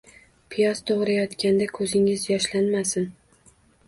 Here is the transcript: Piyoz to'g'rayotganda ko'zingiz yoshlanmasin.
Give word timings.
Piyoz 0.53 0.79
to'g'rayotganda 0.91 1.67
ko'zingiz 1.75 2.23
yoshlanmasin. 2.31 3.07